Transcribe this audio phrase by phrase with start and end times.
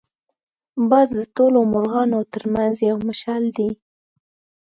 [0.89, 3.69] باز د ټولو مرغانو تر منځ یو مشال دی